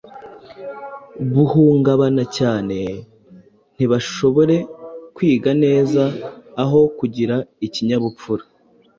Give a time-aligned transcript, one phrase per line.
[1.33, 2.79] buhungabana cyane
[3.75, 4.55] ntibashobore
[5.15, 6.03] kwiga neza
[6.63, 7.35] aho kugira
[7.65, 8.43] ikinyabupfura